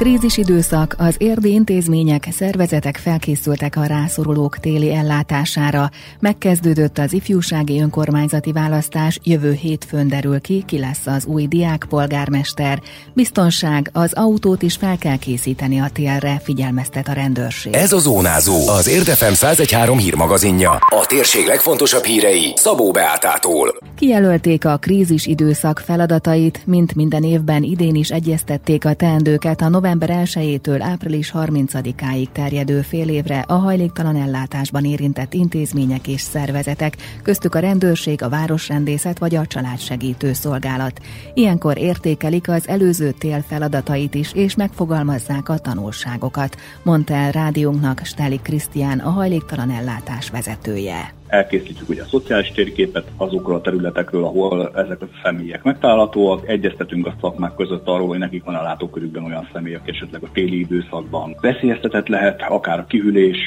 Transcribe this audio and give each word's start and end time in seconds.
Krízisidőszak, 0.00 0.94
az 0.98 1.14
érdi 1.18 1.52
intézmények, 1.52 2.28
szervezetek 2.30 2.96
felkészültek 2.96 3.76
a 3.76 3.84
rászorulók 3.84 4.58
téli 4.58 4.94
ellátására. 4.94 5.90
Megkezdődött 6.20 6.98
az 6.98 7.12
ifjúsági 7.12 7.80
önkormányzati 7.80 8.52
választás, 8.52 9.18
jövő 9.22 9.52
hétfőn 9.52 10.08
derül 10.08 10.40
ki, 10.40 10.62
ki 10.66 10.78
lesz 10.78 11.06
az 11.06 11.24
új 11.24 11.46
diákpolgármester. 11.46 12.82
Biztonság, 13.12 13.90
az 13.92 14.12
autót 14.12 14.62
is 14.62 14.76
fel 14.76 14.98
kell 14.98 15.16
készíteni 15.16 15.80
a 15.80 15.88
télre, 15.92 16.40
figyelmeztet 16.42 17.08
a 17.08 17.12
rendőrség. 17.12 17.74
Ez 17.74 17.92
a 17.92 17.98
Zónázó, 17.98 18.68
az 18.68 18.88
Érdefem 18.88 19.32
1013 19.32 19.98
hírmagazinja. 19.98 20.70
A 20.70 21.06
térség 21.06 21.46
legfontosabb 21.46 22.04
hírei 22.04 22.52
Szabó 22.56 22.90
Beátától. 22.90 23.78
Kijelölték 23.98 24.64
a 24.64 24.76
krízis 24.76 25.26
időszak 25.26 25.78
feladatait, 25.78 26.62
mint 26.66 26.94
minden 26.94 27.22
évben 27.22 27.62
idén 27.62 27.94
is 27.94 28.10
egyeztették 28.10 28.84
a 28.84 28.94
teendőket 28.94 29.60
a 29.60 29.68
november 29.68 29.88
1-től 29.98 30.78
április 30.82 31.32
30-áig 31.34 32.26
terjedő 32.32 32.80
fél 32.80 33.08
évre 33.08 33.38
a 33.38 33.52
hajléktalan 33.52 34.16
ellátásban 34.16 34.84
érintett 34.84 35.34
intézmények 35.34 36.08
és 36.08 36.20
szervezetek, 36.20 36.96
köztük 37.22 37.54
a 37.54 37.58
rendőrség, 37.58 38.22
a 38.22 38.28
városrendészet 38.28 39.18
vagy 39.18 39.34
a 39.34 39.46
családsegítő 39.46 40.32
szolgálat. 40.32 41.00
Ilyenkor 41.34 41.78
értékelik 41.78 42.48
az 42.48 42.68
előző 42.68 43.10
tél 43.10 43.44
feladatait 43.48 44.14
is, 44.14 44.32
és 44.32 44.54
megfogalmazzák 44.54 45.48
a 45.48 45.58
tanulságokat, 45.58 46.56
mondta 46.82 47.14
el 47.14 47.30
rádiónknak 47.30 48.00
Steli 48.04 48.40
Krisztián, 48.42 48.98
a 48.98 49.10
hajléktalan 49.10 49.70
ellátás 49.70 50.30
vezetője 50.30 51.19
elkészítjük 51.30 51.88
ugye 51.88 52.02
a 52.02 52.06
szociális 52.06 52.52
térképet 52.52 53.10
azokról 53.16 53.56
a 53.56 53.60
területekről, 53.60 54.24
ahol 54.24 54.70
ezek 54.74 55.02
a 55.02 55.08
személyek 55.22 55.62
megtalálhatóak, 55.62 56.48
egyeztetünk 56.48 57.06
a 57.06 57.14
szakmák 57.20 57.54
között 57.54 57.88
arról, 57.88 58.06
hogy 58.06 58.18
nekik 58.18 58.44
van 58.44 58.54
a 58.54 58.62
látókörükben 58.62 59.24
olyan 59.24 59.48
személyek, 59.52 59.88
esetleg 59.88 60.22
a 60.22 60.30
téli 60.32 60.58
időszakban 60.58 61.36
veszélyeztetett 61.40 62.08
lehet, 62.08 62.42
akár 62.48 62.78
a 62.78 62.84
kihűlés, 62.84 63.38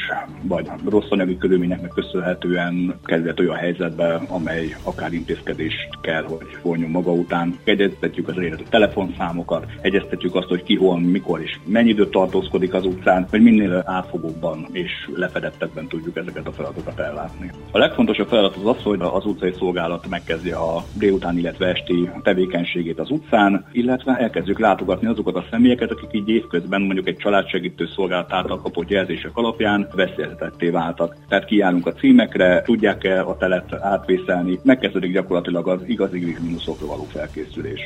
vagy 0.41 0.67
rossz 0.89 1.09
anyagi 1.09 1.37
körülményeknek 1.37 1.91
köszönhetően 1.91 2.99
kerülhet 3.03 3.39
olyan 3.39 3.55
helyzetbe, 3.55 4.21
amely 4.27 4.75
akár 4.83 5.13
intézkedést 5.13 5.89
kell, 6.01 6.23
hogy 6.23 6.57
vonjon 6.61 6.89
maga 6.89 7.11
után. 7.11 7.59
Egyeztetjük 7.63 8.27
az 8.27 8.37
elérhető 8.37 8.63
telefonszámokat, 8.69 9.65
egyeztetjük 9.81 10.35
azt, 10.35 10.47
hogy 10.47 10.63
ki 10.63 10.75
hol, 10.75 10.99
mikor 10.99 11.41
és 11.41 11.59
mennyi 11.65 11.89
időt 11.89 12.11
tartózkodik 12.11 12.73
az 12.73 12.85
utcán, 12.85 13.27
hogy 13.29 13.41
minél 13.41 13.83
átfogóbban 13.85 14.67
és 14.71 14.91
lefedettebben 15.15 15.87
tudjuk 15.87 16.17
ezeket 16.17 16.47
a 16.47 16.51
feladatokat 16.51 16.99
ellátni. 16.99 17.51
A 17.75 17.77
legfontosabb 17.77 18.27
feladat 18.27 18.55
az 18.55 18.65
az, 18.65 18.83
hogy 18.83 18.99
az 19.01 19.25
utcai 19.25 19.53
szolgálat 19.57 20.07
megkezdi 20.07 20.51
a 20.51 20.85
délután, 20.93 21.37
illetve 21.37 21.67
esti 21.67 22.09
tevékenységét 22.23 22.99
az 22.99 23.09
utcán, 23.09 23.65
illetve 23.71 24.17
elkezdjük 24.17 24.59
látogatni 24.59 25.07
azokat 25.07 25.35
a 25.35 25.45
személyeket, 25.51 25.91
akik 25.91 26.09
így 26.11 26.29
évközben 26.29 26.81
mondjuk 26.81 27.07
egy 27.07 27.17
családsegítő 27.17 27.87
szolgálat 27.95 28.33
által 28.33 28.61
kapott 28.61 28.89
jelzések 28.89 29.31
alapján 29.33 29.87
veszélyeztetetté 29.95 30.69
váltak. 30.69 31.15
Tehát 31.27 31.45
kijárunk 31.45 31.87
a 31.87 31.93
címekre, 31.93 32.61
tudják-e 32.61 33.21
a 33.21 33.37
telet 33.37 33.73
átvészelni, 33.73 34.59
megkezdődik 34.63 35.13
gyakorlatilag 35.13 35.67
az 35.67 35.79
igazi 35.85 36.37
mínuszokra 36.41 36.85
való 36.85 37.03
felkészülés. 37.03 37.81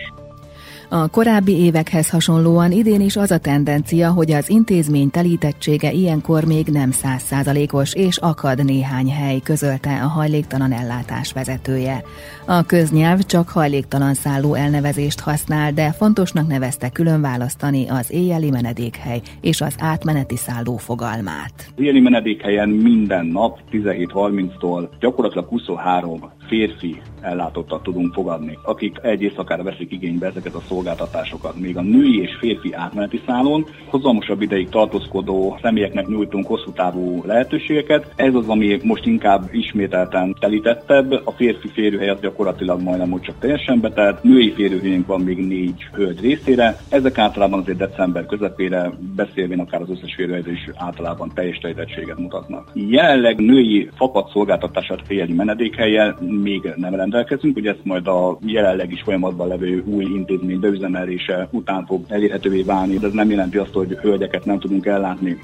A 0.89 1.07
korábbi 1.07 1.51
évekhez 1.51 2.09
hasonlóan 2.09 2.71
idén 2.71 3.01
is 3.01 3.15
az 3.15 3.31
a 3.31 3.37
tendencia, 3.37 4.11
hogy 4.11 4.31
az 4.31 4.49
intézmény 4.49 5.09
telítettsége 5.09 5.91
ilyenkor 5.91 6.43
még 6.43 6.67
nem 6.67 6.91
százszázalékos, 6.91 7.93
és 7.93 8.17
akad 8.17 8.65
néhány 8.65 9.11
hely, 9.11 9.39
közölte 9.43 10.01
a 10.01 10.07
hajléktalan 10.07 10.71
ellátás 10.71 11.33
vezetője. 11.33 12.03
A 12.45 12.65
köznyelv 12.65 13.19
csak 13.19 13.49
hajléktalan 13.49 14.13
szálló 14.13 14.53
elnevezést 14.53 15.19
használ, 15.19 15.71
de 15.71 15.91
fontosnak 15.91 16.47
nevezte 16.47 16.89
külön 16.89 17.21
választani 17.21 17.89
az 17.89 18.11
éjjeli 18.11 18.49
menedékhely 18.49 19.21
és 19.41 19.61
az 19.61 19.75
átmeneti 19.79 20.35
szálló 20.35 20.77
fogalmát. 20.77 21.71
Éjjeli 21.75 21.99
menedékhelyen 21.99 22.69
minden 22.69 23.25
nap 23.25 23.59
17.30-tól 23.71 24.89
gyakorlatilag 24.99 25.47
23 25.47 26.31
férfi 26.47 27.01
ellátottat 27.21 27.83
tudunk 27.83 28.13
fogadni, 28.13 28.57
akik 28.63 28.97
egy 29.01 29.21
éjszakára 29.21 29.63
veszik 29.63 29.91
igénybe 29.91 30.27
ezeket 30.27 30.53
a 30.53 30.61
szolgáltatásokat. 30.67 31.59
Még 31.59 31.77
a 31.77 31.81
női 31.81 32.21
és 32.21 32.35
férfi 32.39 32.73
átmeneti 32.73 33.21
szálon 33.25 33.65
hozamosabb 33.85 34.41
ideig 34.41 34.69
tartózkodó 34.69 35.57
személyeknek 35.61 36.07
nyújtunk 36.07 36.47
hosszú 36.47 36.71
távú 36.71 37.23
lehetőségeket. 37.25 38.13
Ez 38.15 38.33
az, 38.33 38.47
ami 38.47 38.79
most 38.83 39.05
inkább 39.05 39.49
ismételten 39.51 40.35
telítettebb. 40.39 41.11
A 41.11 41.31
férfi 41.31 41.67
férőhely 41.67 42.09
az 42.09 42.19
gyakorlatilag 42.19 42.81
majdnem 42.81 43.13
úgy 43.13 43.21
csak 43.21 43.39
teljesen 43.39 43.79
betelt. 43.79 44.23
Női 44.23 44.51
férőhelyünk 44.51 45.07
van 45.07 45.21
még 45.21 45.47
négy 45.47 45.87
hölgy 45.93 46.21
részére. 46.21 46.77
Ezek 46.89 47.17
általában 47.17 47.59
azért 47.59 47.77
december 47.77 48.25
közepére 48.25 48.91
beszélvén 49.15 49.59
akár 49.59 49.81
az 49.81 49.89
összes 49.89 50.15
férőhelyre 50.15 50.51
is 50.51 50.69
általában 50.75 51.31
teljes 51.33 51.57
telítettséget 51.57 52.17
mutatnak. 52.17 52.71
Jelenleg 52.73 53.39
női 53.39 53.89
fapadt 53.95 54.31
szolgáltatását 54.31 55.01
féljegyi 55.05 55.33
menedékhelyel 55.33 56.17
még 56.37 56.73
nem 56.75 56.95
rendelkezünk, 56.95 57.53
hogy 57.53 57.67
ezt 57.67 57.83
majd 57.83 58.07
a 58.07 58.37
jelenleg 58.45 58.91
is 58.91 59.01
folyamatban 59.01 59.47
levő 59.47 59.83
új 59.85 60.03
intézmény 60.03 60.59
beüzemelése 60.59 61.47
után 61.51 61.85
fog 61.85 62.05
elérhetővé 62.07 62.61
válni, 62.61 62.97
de 62.97 63.07
ez 63.07 63.13
nem 63.13 63.29
jelenti 63.29 63.57
azt, 63.57 63.73
hogy 63.73 63.97
hölgyeket 64.01 64.45
nem 64.45 64.59
tudunk 64.59 64.85
ellátni. 64.85 65.37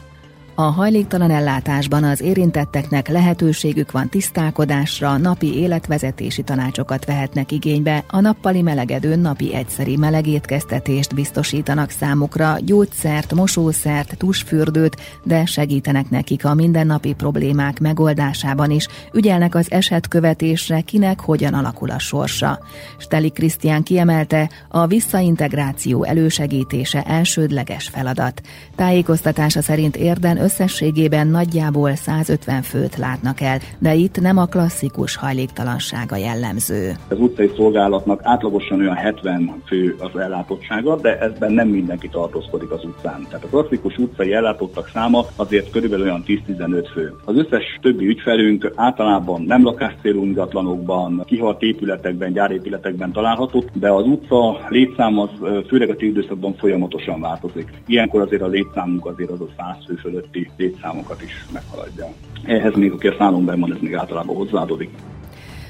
A 0.55 0.61
hajléktalan 0.61 1.31
ellátásban 1.31 2.03
az 2.03 2.21
érintetteknek 2.21 3.07
lehetőségük 3.07 3.91
van 3.91 4.09
tisztálkodásra, 4.09 5.17
napi 5.17 5.57
életvezetési 5.57 6.43
tanácsokat 6.43 7.05
vehetnek 7.05 7.51
igénybe, 7.51 8.03
a 8.07 8.19
nappali 8.19 8.61
melegedőn 8.61 9.19
napi 9.19 9.55
egyszeri 9.55 9.97
melegétkeztetést 9.97 11.15
biztosítanak 11.15 11.89
számukra, 11.89 12.57
gyógyszert, 12.59 13.33
mosószert, 13.33 14.17
tusfürdőt, 14.17 14.97
de 15.23 15.45
segítenek 15.45 16.09
nekik 16.09 16.45
a 16.45 16.53
mindennapi 16.53 17.13
problémák 17.13 17.79
megoldásában 17.79 18.71
is, 18.71 18.87
ügyelnek 19.13 19.55
az 19.55 19.71
esetkövetésre, 19.71 20.81
kinek 20.81 21.19
hogyan 21.19 21.53
alakul 21.53 21.89
a 21.89 21.99
sorsa. 21.99 22.59
Steli 22.97 23.29
Krisztián 23.29 23.83
kiemelte, 23.83 24.49
a 24.69 24.87
visszaintegráció 24.87 26.03
elősegítése 26.03 27.03
elsődleges 27.03 27.87
feladat. 27.87 28.41
Tájékoztatása 28.75 29.61
szerint 29.61 29.95
érden 29.95 30.41
összességében 30.43 31.27
nagyjából 31.27 31.95
150 31.95 32.61
főt 32.61 32.97
látnak 32.97 33.41
el, 33.41 33.57
de 33.79 33.93
itt 33.93 34.21
nem 34.21 34.37
a 34.37 34.45
klasszikus 34.45 35.15
hajléktalansága 35.15 36.15
jellemző. 36.15 36.91
Az 37.09 37.19
utcai 37.19 37.51
szolgálatnak 37.55 38.19
átlagosan 38.23 38.79
olyan 38.79 38.95
70 38.95 39.61
fő 39.65 39.95
az 39.99 40.19
ellátottsága, 40.19 40.95
de 40.95 41.19
ezben 41.19 41.51
nem 41.51 41.67
mindenki 41.67 42.09
tartózkodik 42.09 42.71
az 42.71 42.83
utcán. 42.83 43.25
Tehát 43.29 43.43
a 43.43 43.47
klasszikus 43.47 43.97
utcai 43.97 44.33
ellátottak 44.33 44.89
száma 44.93 45.25
azért 45.35 45.71
körülbelül 45.71 46.05
olyan 46.05 46.23
10-15 46.27 46.87
fő. 46.93 47.13
Az 47.25 47.35
összes 47.35 47.79
többi 47.81 48.05
ügyfelünk 48.07 48.71
általában 48.75 49.41
nem 49.41 49.63
lakáscélú 49.63 50.23
ingatlanokban, 50.23 51.23
kihalt 51.25 51.61
épületekben, 51.61 52.33
gyárépületekben 52.33 53.11
található, 53.11 53.63
de 53.73 53.89
az 53.89 54.05
utca 54.05 54.59
létszám 54.69 55.19
az 55.19 55.29
főleg 55.67 55.89
a 55.89 55.95
időszakban 55.97 56.55
folyamatosan 56.55 57.21
változik. 57.21 57.71
Ilyenkor 57.85 58.21
azért 58.21 58.41
a 58.41 58.47
létszámunk 58.47 59.05
azért 59.05 59.29
az 59.29 59.41
a 59.41 59.47
100 59.57 59.85
fő 59.87 59.95
fölött 59.95 60.32
közötti 60.33 60.51
létszámokat 60.57 61.21
is 61.21 61.45
meghaladja. 61.51 62.07
Ehhez 62.43 62.75
még, 62.75 62.91
aki 62.91 63.07
a 63.07 63.15
szállomban 63.17 63.59
van, 63.59 63.73
ez 63.73 63.81
még 63.81 63.95
általában 63.95 64.35
hozzáadódik. 64.35 64.89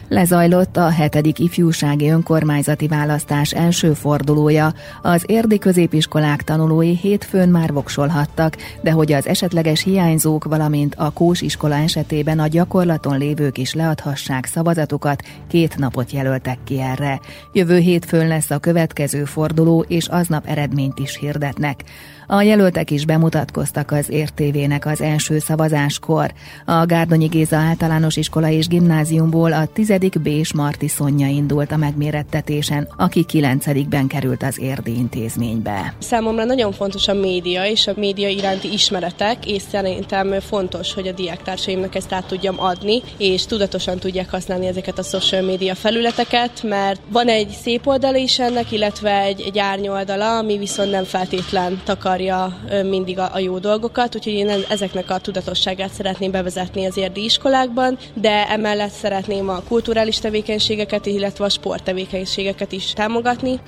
Lezajlott 0.07 0.77
a 0.77 0.89
hetedik 0.89 1.39
ifjúsági 1.39 2.09
önkormányzati 2.09 2.87
választás 2.87 3.51
első 3.51 3.93
fordulója. 3.93 4.73
Az 5.01 5.23
érdi 5.27 5.57
középiskolák 5.57 6.41
tanulói 6.41 6.95
hétfőn 6.95 7.49
már 7.49 7.73
voksolhattak, 7.73 8.57
de 8.81 8.91
hogy 8.91 9.11
az 9.13 9.27
esetleges 9.27 9.83
hiányzók, 9.83 10.43
valamint 10.43 10.95
a 10.95 11.11
Kós 11.11 11.41
iskola 11.41 11.75
esetében 11.75 12.39
a 12.39 12.47
gyakorlaton 12.47 13.17
lévők 13.17 13.57
is 13.57 13.73
leadhassák 13.73 14.45
szavazatukat, 14.45 15.23
két 15.47 15.77
napot 15.77 16.11
jelöltek 16.11 16.57
ki 16.63 16.81
erre. 16.81 17.19
Jövő 17.53 17.77
hétfőn 17.77 18.27
lesz 18.27 18.51
a 18.51 18.59
következő 18.59 19.23
forduló, 19.23 19.85
és 19.87 20.07
aznap 20.07 20.45
eredményt 20.45 20.99
is 20.99 21.17
hirdetnek. 21.17 21.83
A 22.27 22.41
jelöltek 22.41 22.91
is 22.91 23.05
bemutatkoztak 23.05 23.91
az 23.91 24.09
értévének 24.09 24.85
az 24.85 25.01
első 25.01 25.39
szavazáskor. 25.39 26.33
A 26.65 26.85
Gárdonyi 26.85 27.27
Géza 27.27 27.55
általános 27.55 28.15
iskola 28.15 28.49
és 28.49 28.67
gimnáziumból 28.67 29.53
a 29.53 29.65
10. 29.65 29.93
B. 30.19 30.29
Marti 30.55 30.87
Szonya 30.87 31.27
indult 31.27 31.71
a 31.71 31.77
megmérettetésen, 31.77 32.87
aki 32.97 33.23
9. 33.23 33.65
került 34.07 34.43
az 34.43 34.59
érdi 34.59 34.97
intézménybe. 34.97 35.93
Számomra 35.99 36.43
nagyon 36.43 36.71
fontos 36.71 37.07
a 37.07 37.13
média 37.13 37.65
és 37.65 37.87
a 37.87 37.93
média 37.95 38.27
iránti 38.27 38.71
ismeretek, 38.73 39.45
és 39.45 39.61
szerintem 39.61 40.39
fontos, 40.39 40.93
hogy 40.93 41.07
a 41.07 41.11
diáktársaimnak 41.11 41.95
ezt 41.95 42.13
át 42.13 42.25
tudjam 42.25 42.55
adni, 42.59 43.01
és 43.17 43.45
tudatosan 43.45 43.99
tudják 43.99 44.29
használni 44.29 44.67
ezeket 44.67 44.97
a 44.97 45.03
social 45.03 45.41
media 45.41 45.75
felületeket, 45.75 46.63
mert 46.63 47.01
van 47.09 47.27
egy 47.27 47.49
szép 47.49 47.87
oldala 47.87 48.17
is 48.17 48.39
ennek, 48.39 48.71
illetve 48.71 49.21
egy, 49.21 49.41
egy 49.41 49.59
árnyoldala, 49.59 50.37
ami 50.37 50.57
viszont 50.57 50.91
nem 50.91 51.03
feltétlen 51.03 51.81
takar 51.83 52.12
akarja 52.13 52.57
mindig 52.89 53.19
a, 53.19 53.39
jó 53.39 53.57
dolgokat, 53.57 54.15
úgyhogy 54.15 54.33
én 54.33 54.49
ezeknek 54.69 55.09
a 55.09 55.17
tudatosságát 55.17 55.91
szeretném 55.93 56.31
bevezetni 56.31 56.85
az 56.85 56.97
érdi 56.97 57.23
iskolákban, 57.23 57.97
de 58.13 58.49
emellett 58.49 58.91
szeretném 58.91 59.49
a 59.49 59.61
kulturális 59.67 60.17
tevékenységeket, 60.17 61.05
illetve 61.05 61.45
a 61.45 61.49
sporttevékenységeket 61.49 62.71
is 62.71 62.93
támogatni. 62.93 63.59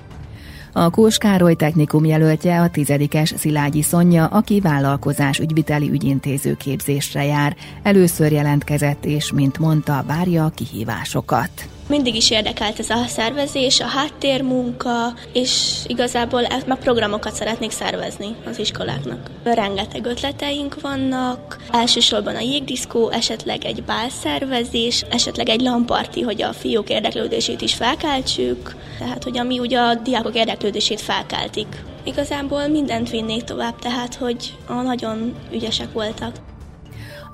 A 0.73 0.89
Kós 0.89 1.17
Károly 1.17 1.55
technikum 1.55 2.05
jelöltje 2.05 2.61
a 2.61 2.69
tizedikes 2.69 3.33
Szilágyi 3.37 3.81
Szonya, 3.81 4.25
aki 4.25 4.59
vállalkozás 4.59 5.39
ügyviteli 5.39 5.89
ügyintéző 5.89 6.53
képzésre 6.53 7.25
jár. 7.25 7.55
Először 7.83 8.31
jelentkezett, 8.31 9.05
és 9.05 9.31
mint 9.31 9.59
mondta, 9.59 10.03
várja 10.07 10.45
a 10.45 10.51
kihívásokat. 10.55 11.74
Mindig 11.87 12.15
is 12.15 12.31
érdekelt 12.31 12.79
ez 12.79 12.89
a 12.89 13.05
szervezés, 13.07 13.79
a 13.79 13.85
háttérmunka, 13.85 15.13
és 15.33 15.75
igazából 15.87 16.41
meg 16.65 16.77
programokat 16.77 17.33
szeretnék 17.33 17.71
szervezni 17.71 18.35
az 18.45 18.59
iskoláknak. 18.59 19.29
Rengeteg 19.43 20.05
ötleteink 20.05 20.81
vannak, 20.81 21.57
elsősorban 21.71 22.35
a 22.35 22.39
jégdiszkó, 22.39 23.09
esetleg 23.09 23.65
egy 23.65 23.83
bálszervezés, 23.83 25.05
esetleg 25.09 25.49
egy 25.49 25.61
lamparti, 25.61 26.21
hogy 26.21 26.41
a 26.41 26.53
fiúk 26.53 26.89
érdeklődését 26.89 27.61
is 27.61 27.73
felkeltsük, 27.73 28.75
tehát 28.99 29.23
hogy 29.23 29.37
ami 29.37 29.59
ugye 29.59 29.79
a 29.79 29.95
diákok 29.95 30.35
érdeklődését 30.35 31.01
felkeltik. 31.01 31.83
Igazából 32.03 32.67
mindent 32.67 33.09
vinnék 33.09 33.43
tovább, 33.43 33.79
tehát 33.79 34.15
hogy 34.15 34.57
nagyon 34.83 35.35
ügyesek 35.51 35.91
voltak. 35.93 36.35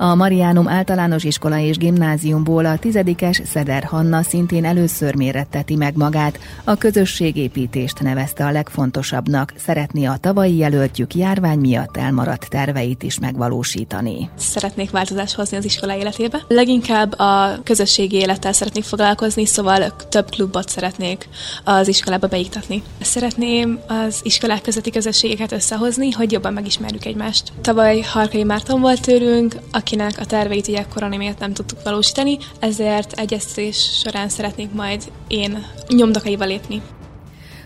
A 0.02 0.16
Mariánum 0.16 0.68
általános 0.68 1.24
iskola 1.24 1.58
és 1.58 1.78
gimnáziumból 1.78 2.66
a 2.66 2.78
tizedikes 2.78 3.42
Szeder 3.46 3.84
Hanna 3.84 4.24
szintén 4.24 4.66
először 4.66 5.16
méretteti 5.16 5.76
meg 5.76 5.96
magát, 5.96 6.40
a 6.64 6.76
közösségépítést 6.76 8.00
nevezte 8.00 8.46
a 8.46 8.52
legfontosabbnak, 8.52 9.54
szeretné 9.58 10.06
a 10.06 10.18
tavalyi 10.22 10.58
jelöltjük 10.58 11.16
járvány 11.16 11.60
miatt 11.60 11.98
elmaradt 11.98 12.50
terveit 12.50 13.04
is 13.04 13.20
megvalósítani. 13.20 14.30
Szeretnék 14.36 14.92
változást 14.92 15.36
hozni 15.36 15.58
az 15.58 15.66
iskola 15.66 15.96
életébe. 15.96 16.42
Leginkább 16.48 17.20
a 17.20 17.60
közösségi 17.64 18.16
élettel 18.16 18.54
szeretnék 18.54 18.84
foglalkozni, 18.84 19.46
szóval 19.46 19.96
több 20.10 20.30
klubot 20.30 20.70
szeretnék 20.70 21.30
az 21.64 21.88
iskolába 21.88 22.28
beiktatni. 22.28 22.84
Szeretném 23.02 23.80
az 23.88 24.20
iskolák 24.24 24.62
közötti 24.62 24.90
közösségeket 24.90 25.52
összehozni, 25.52 26.12
hogy 26.12 26.32
jobban 26.32 26.54
megismerjük 26.54 27.06
egymást. 27.06 27.52
Tavaly 27.62 28.00
Harkai 28.00 28.44
Márton 28.44 28.82
volt 28.82 29.02
tőlünk, 29.02 29.56
aki 29.72 29.90
akinek 29.92 30.20
a 30.20 30.26
terveit 30.26 30.68
ugye 30.68 30.86
korona 30.94 31.18
miatt 31.18 31.40
nem 31.40 31.54
tudtuk 31.54 31.84
valósítani, 31.84 32.38
ezért 32.60 33.20
egyeztetés 33.20 34.00
során 34.04 34.30
szeretnék 34.30 34.72
majd 34.72 35.12
én 35.28 35.66
nyomdokaival 35.88 36.48
lépni. 36.48 36.82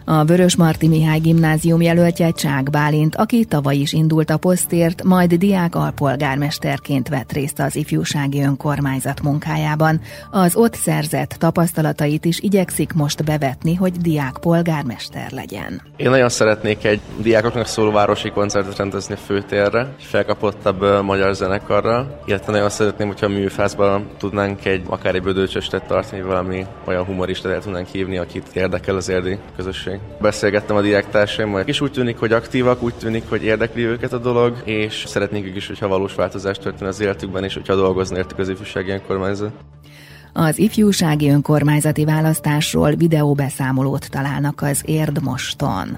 A 0.08 0.24
Vörös 0.24 0.56
Marti 0.56 0.88
Mihály 0.88 1.20
gimnázium 1.20 1.82
jelöltje 1.82 2.32
Csák 2.32 2.70
Bálint, 2.70 3.16
aki 3.16 3.46
tavaly 3.46 3.76
is 3.76 3.94
indult 3.94 4.30
a 4.30 4.38
posztért, 4.38 5.04
majd 5.04 5.34
diák 5.34 5.76
alpolgármesterként 5.76 7.10
vett 7.10 7.32
részt 7.32 7.60
az 7.60 7.76
ifjúsági 7.76 8.42
önkormányzat 8.42 9.22
munkájában. 9.22 10.02
Az 10.32 10.56
ott 10.56 10.74
szerzett 10.74 11.30
tapasztalatait 11.30 12.26
is 12.26 12.40
igyekszik 12.40 12.94
most 12.94 13.24
bevetni, 13.24 13.76
hogy 13.76 13.92
diák 13.92 14.38
polgármester 14.42 15.32
legyen. 15.32 15.82
Én 15.98 16.10
nagyon 16.10 16.30
szeretnék 16.30 16.84
egy 16.84 17.00
diákoknak 17.22 17.68
szóló 17.68 17.92
városi 17.92 18.30
koncertet 18.30 18.78
rendezni 18.78 19.14
a 19.14 19.18
főtérre, 19.18 19.80
egy 19.80 20.04
felkapottabb 20.04 21.04
magyar 21.04 21.36
zenekarra, 21.36 22.20
illetve 22.26 22.52
nagyon 22.52 22.70
szeretném, 22.70 23.08
hogyha 23.08 23.26
a 23.26 23.30
műfázban 23.30 24.08
tudnánk 24.18 24.66
egy 24.66 24.84
akár 24.88 25.16
egy 25.16 25.24
bödőcsöstet 25.24 25.88
tartani, 25.88 26.22
valami 26.22 26.66
olyan 26.88 27.06
humoristát 27.06 27.54
el 27.54 27.62
tudnánk 27.62 27.88
hívni, 27.88 28.18
akit 28.18 28.48
érdekel 28.54 28.96
az 28.96 29.10
érdi 29.10 29.38
közösség 29.56 29.95
meg. 29.98 30.22
Beszélgettem 30.22 30.76
a 30.76 30.82
diáktársaimmal, 30.82 31.62
és 31.62 31.82
úgy 31.82 31.92
tűnik, 31.92 32.18
hogy 32.18 32.32
aktívak, 32.32 32.84
úgy 32.84 32.94
tűnik, 32.94 33.24
hogy 33.30 33.44
érdekli 33.44 33.84
őket 33.84 34.14
a 34.14 34.18
dolog, 34.18 34.62
és 34.64 35.04
szeretnék 35.08 35.46
ők 35.46 35.56
is, 35.56 35.68
hogyha 35.68 35.88
valós 35.88 36.16
változást 36.16 36.62
történne 36.62 36.90
az 36.90 37.00
életükben, 37.00 37.44
és 37.44 37.54
hogyha 37.54 37.76
dolgozni 37.76 38.18
értük 38.18 38.40
az 38.40 38.50
ifjúsági 38.50 38.92
önkormányzat. 38.92 39.52
Az 40.34 40.58
ifjúsági 40.58 41.30
önkormányzati 41.30 42.06
választásról 42.06 42.92
videóbeszámolót 42.92 44.10
találnak 44.10 44.62
az 44.62 44.82
Érd 44.86 45.24
moston. 45.24 45.98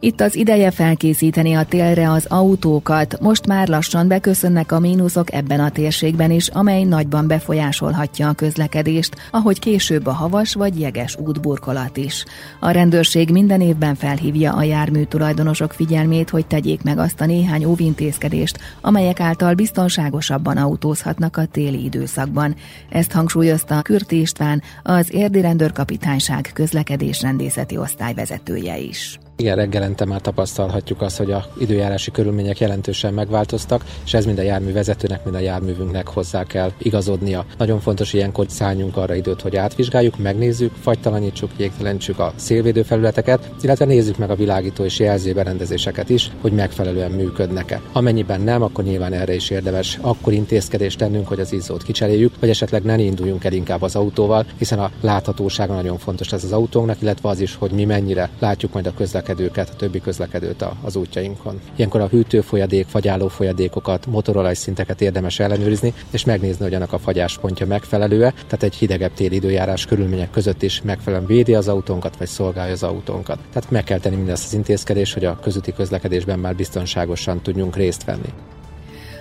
Itt 0.00 0.20
az 0.20 0.34
ideje 0.34 0.70
felkészíteni 0.70 1.54
a 1.54 1.64
télre 1.64 2.10
az 2.10 2.26
autókat, 2.28 3.20
most 3.20 3.46
már 3.46 3.68
lassan 3.68 4.08
beköszönnek 4.08 4.72
a 4.72 4.78
mínuszok 4.78 5.32
ebben 5.32 5.60
a 5.60 5.70
térségben 5.70 6.30
is, 6.30 6.48
amely 6.48 6.84
nagyban 6.84 7.26
befolyásolhatja 7.26 8.28
a 8.28 8.32
közlekedést, 8.32 9.16
ahogy 9.30 9.58
később 9.58 10.06
a 10.06 10.12
havas 10.12 10.54
vagy 10.54 10.80
jeges 10.80 11.16
útburkolat 11.16 11.96
is. 11.96 12.24
A 12.60 12.70
rendőrség 12.70 13.30
minden 13.30 13.60
évben 13.60 13.94
felhívja 13.94 14.52
a 14.52 14.62
jármű 14.62 15.02
tulajdonosok 15.02 15.72
figyelmét, 15.72 16.30
hogy 16.30 16.46
tegyék 16.46 16.82
meg 16.82 16.98
azt 16.98 17.20
a 17.20 17.26
néhány 17.26 17.64
óvintézkedést, 17.64 18.58
amelyek 18.80 19.20
által 19.20 19.54
biztonságosabban 19.54 20.56
autózhatnak 20.56 21.36
a 21.36 21.46
téli 21.46 21.84
időszakban. 21.84 22.54
Ezt 22.90 23.12
hangsúlyozta 23.12 23.82
Kürti 23.82 24.20
István, 24.20 24.62
az 24.82 25.14
érdi 25.14 25.40
rendőrkapitányság 25.40 26.50
közlekedésrendészeti 26.54 27.76
osztályvezetője 27.76 28.78
is. 28.78 29.18
Igen, 29.40 29.56
reggelente 29.56 30.04
már 30.04 30.20
tapasztalhatjuk 30.20 31.02
azt, 31.02 31.16
hogy 31.16 31.30
a 31.30 31.44
időjárási 31.58 32.10
körülmények 32.10 32.58
jelentősen 32.58 33.14
megváltoztak, 33.14 33.84
és 34.04 34.14
ez 34.14 34.24
mind 34.24 34.38
a 34.38 34.42
járművezetőnek, 34.42 35.24
mind 35.24 35.36
a 35.36 35.38
járművünknek 35.38 36.08
hozzá 36.08 36.44
kell 36.44 36.72
igazodnia. 36.78 37.44
Nagyon 37.58 37.80
fontos 37.80 38.12
ilyenkor 38.12 38.46
szálljunk 38.48 38.96
arra 38.96 39.14
időt, 39.14 39.40
hogy 39.40 39.56
átvizsgáljuk, 39.56 40.18
megnézzük, 40.18 40.72
fagytalanítsuk, 40.80 41.50
jégtelenítsük 41.56 42.18
a 42.18 42.32
szélvédő 42.36 42.82
felületeket, 42.82 43.50
illetve 43.60 43.84
nézzük 43.84 44.16
meg 44.18 44.30
a 44.30 44.34
világító 44.34 44.84
és 44.84 44.98
jelzőberendezéseket 44.98 46.08
is, 46.08 46.30
hogy 46.40 46.52
megfelelően 46.52 47.10
működnek-e. 47.10 47.80
Amennyiben 47.92 48.40
nem, 48.40 48.62
akkor 48.62 48.84
nyilván 48.84 49.12
erre 49.12 49.34
is 49.34 49.50
érdemes 49.50 49.98
akkor 50.00 50.32
intézkedést 50.32 50.98
tennünk, 50.98 51.28
hogy 51.28 51.40
az 51.40 51.52
izzót 51.52 51.82
kicseréljük, 51.82 52.34
vagy 52.40 52.48
esetleg 52.48 52.82
ne 52.82 52.98
induljunk 52.98 53.44
el 53.44 53.52
inkább 53.52 53.82
az 53.82 53.96
autóval, 53.96 54.46
hiszen 54.56 54.78
a 54.78 54.90
láthatósága 55.00 55.74
nagyon 55.74 55.98
fontos 55.98 56.32
ez 56.32 56.44
az 56.44 56.52
autónknak, 56.52 57.02
illetve 57.02 57.28
az 57.28 57.40
is, 57.40 57.54
hogy 57.54 57.70
mi 57.70 57.84
mennyire 57.84 58.30
látjuk 58.38 58.72
majd 58.72 58.86
a 58.86 58.94
közlekedést 58.96 59.26
közlekedőket, 59.28 59.68
a 59.68 59.76
többi 59.76 60.00
közlekedőt 60.00 60.64
az 60.82 60.96
útjainkon. 60.96 61.60
Ilyenkor 61.76 62.00
a 62.00 62.06
hűtőfolyadék, 62.06 62.86
fagyáló 62.86 63.28
folyadékokat, 63.28 64.06
motorolajszinteket 64.06 65.00
érdemes 65.00 65.38
ellenőrizni, 65.38 65.92
és 66.10 66.24
megnézni, 66.24 66.64
hogy 66.64 66.74
annak 66.74 66.92
a 66.92 66.98
fagyáspontja 66.98 67.66
megfelelő-e, 67.66 68.30
tehát 68.30 68.62
egy 68.62 68.74
hidegebb 68.74 69.12
téli 69.14 69.34
időjárás 69.34 69.86
körülmények 69.86 70.30
között 70.30 70.62
is 70.62 70.82
megfelelően 70.82 71.28
védi 71.28 71.54
az 71.54 71.68
autónkat, 71.68 72.16
vagy 72.16 72.28
szolgálja 72.28 72.72
az 72.72 72.82
autónkat. 72.82 73.38
Tehát 73.52 73.70
meg 73.70 73.84
kell 73.84 73.98
tenni 73.98 74.16
mindezt 74.16 74.44
az 74.44 74.54
intézkedést, 74.54 75.14
hogy 75.14 75.24
a 75.24 75.38
közúti 75.42 75.72
közlekedésben 75.72 76.38
már 76.38 76.56
biztonságosan 76.56 77.40
tudjunk 77.42 77.76
részt 77.76 78.04
venni. 78.04 78.32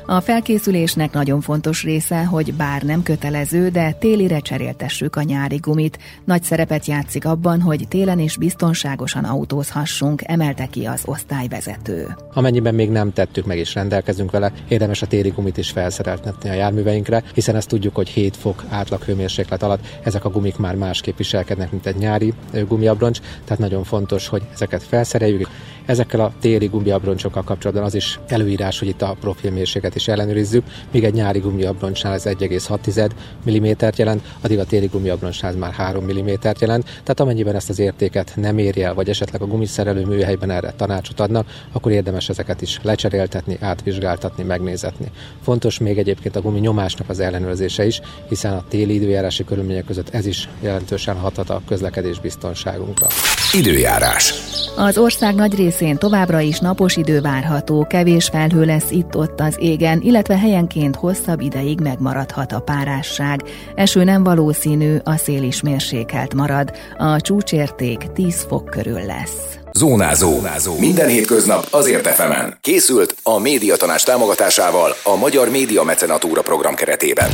A 0.10 0.22
felkészülésnek 0.22 1.12
nagyon 1.12 1.42
fontos 1.42 1.84
része, 1.84 2.26
hogy 2.26 2.54
bár 2.54 2.82
nem 2.82 3.04
kötelező, 3.04 3.70
de 3.70 3.92
télire 3.92 4.40
cseréltessük 4.40 5.16
a 5.16 5.22
nyári 5.22 5.56
gumit. 5.56 6.00
Nagy 6.26 6.44
szerepet 6.44 6.86
játszik 6.86 7.26
abban, 7.26 7.62
hogy 7.62 7.88
télen 7.88 8.20
is 8.20 8.38
biztonságosan 8.38 9.24
autózhassunk, 9.24 10.22
emelte 10.26 10.66
ki 10.66 10.86
az 10.86 11.02
osztályvezető. 11.06 12.16
Amennyiben 12.34 12.76
még 12.76 12.90
nem 12.90 13.14
tettük 13.14 13.46
meg 13.46 13.58
és 13.58 13.74
rendelkezünk 13.74 14.32
vele, 14.32 14.52
érdemes 14.68 15.02
a 15.02 15.08
téli 15.08 15.30
gumit 15.30 15.58
is 15.58 15.70
felszereltetni 15.70 16.50
a 16.50 16.54
járműveinkre, 16.54 17.24
hiszen 17.34 17.56
ezt 17.56 17.68
tudjuk, 17.68 17.96
hogy 17.96 18.10
7 18.10 18.38
fok 18.38 18.64
átlag 18.70 19.02
hőmérséklet 19.04 19.64
alatt 19.64 19.86
ezek 20.04 20.26
a 20.26 20.30
gumik 20.30 20.58
már 20.58 20.76
másképp 20.76 21.18
viselkednek, 21.18 21.72
mint 21.72 21.86
egy 21.86 21.96
nyári 21.96 22.34
gumiabroncs, 22.68 23.20
tehát 23.44 23.60
nagyon 23.60 23.84
fontos, 23.84 24.28
hogy 24.28 24.42
ezeket 24.54 24.84
felszereljük. 24.84 25.50
Ezekkel 25.86 26.20
a 26.20 26.34
téli 26.40 26.66
gumiabroncsokkal 26.66 27.44
kapcsolatban 27.44 27.86
az 27.86 27.94
is 27.96 28.20
előírás, 28.28 28.80
hogy 28.80 28.88
itt 28.88 29.02
a 29.02 29.16
profilmérséget 29.20 29.96
is 29.98 30.08
ellenőrizzük, 30.08 30.64
míg 30.92 31.04
egy 31.04 31.14
nyári 31.14 31.40
gumiabroncsnál 31.40 32.14
ez 32.14 32.24
1,6 32.26 33.12
mm 33.50 33.88
jelent, 33.96 34.22
addig 34.42 34.60
a 34.60 34.66
téli 34.66 34.86
gumiabroncsnál 34.86 35.52
ez 35.52 35.58
már 35.58 35.72
3 35.72 36.04
mm 36.04 36.28
jelent. 36.60 36.84
Tehát 36.84 37.20
amennyiben 37.20 37.56
ezt 37.56 37.70
az 37.70 37.80
értéket 37.80 38.32
nem 38.36 38.58
éri 38.58 38.84
el, 38.84 38.94
vagy 38.94 39.10
esetleg 39.10 39.42
a 39.42 39.48
gumiszerelő 39.48 40.06
műhelyben 40.06 40.52
erre 40.52 40.74
tanácsot 40.78 41.20
adnak, 41.20 41.48
akkor 41.72 41.92
érdemes 41.92 42.30
ezeket 42.30 42.62
is 42.62 42.80
lecseréltetni, 42.82 43.58
átvizsgáltatni, 43.62 44.44
megnézetni. 44.44 45.12
Fontos 45.44 45.78
még 45.78 45.98
egyébként 45.98 46.36
a 46.36 46.42
gumi 46.42 46.60
nyomásnak 46.60 47.10
az 47.10 47.20
ellenőrzése 47.20 47.86
is, 47.86 48.02
hiszen 48.30 48.54
a 48.54 48.64
téli 48.70 48.94
időjárási 48.94 49.44
körülmények 49.44 49.86
között 49.86 50.10
ez 50.10 50.26
is 50.26 50.50
jelentősen 50.60 51.16
hathat 51.16 51.50
a 51.50 51.62
közlekedés 51.68 52.20
biztonságunkra. 52.20 53.08
Időjárás. 53.54 54.34
Az 54.78 54.98
ország 54.98 55.36
nagy 55.36 55.56
részén 55.56 55.98
továbbra 55.98 56.40
is 56.40 56.60
napos 56.60 56.96
idő 56.96 57.22
várható, 57.22 57.86
kevés 57.90 58.26
felhő 58.26 58.66
lesz 58.66 58.92
itt-ott 58.92 59.40
az 59.40 59.56
égen, 59.60 59.87
illetve 60.02 60.38
helyenként 60.38 60.96
hosszabb 60.96 61.42
ideig 61.42 61.80
megmaradhat 61.80 62.52
a 62.52 62.60
párásság. 62.60 63.44
Eső 63.76 64.04
nem 64.04 64.24
valószínű, 64.24 64.96
a 65.04 65.18
szél 65.18 65.44
is 65.44 65.62
mérsékelt 65.62 66.34
marad. 66.34 66.72
A 66.98 67.22
csúcsérték 67.22 67.98
10 68.14 68.46
fok 68.48 68.66
körül 68.66 69.06
lesz. 69.06 69.58
Zónázó. 69.78 70.30
Zónázó. 70.30 70.80
Minden 70.80 71.08
hétköznap 71.08 71.68
azért 71.70 72.08
efemen. 72.08 72.58
Készült 72.62 73.16
a 73.24 73.40
médiatanás 73.40 74.04
támogatásával 74.04 74.96
a 75.04 75.16
Magyar 75.16 75.50
Média 75.50 75.84
Mecenatúra 75.84 76.42
program 76.42 76.76
keretében. 76.76 77.30